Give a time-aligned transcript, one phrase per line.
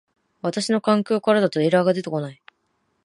[0.41, 2.41] 私の環境からだとエラーが出て出来ない